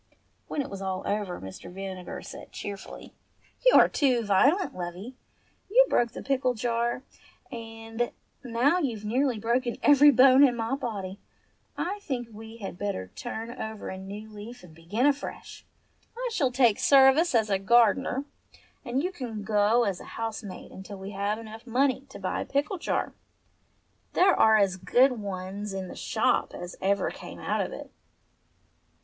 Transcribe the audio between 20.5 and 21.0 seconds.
until